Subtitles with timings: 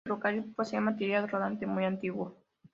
[0.03, 2.35] El ferrocarril poseía material rodante muy antiguo.